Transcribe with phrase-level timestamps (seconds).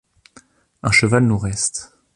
[0.81, 1.95] Un cheval nous reste.